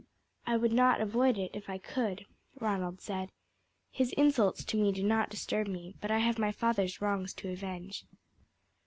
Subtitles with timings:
[0.47, 2.25] "I would not avoid it if I could,"
[2.59, 3.31] Ronald said.
[3.91, 7.49] "His insults to me do not disturb me; but I have my father's wrongs to
[7.49, 8.07] avenge."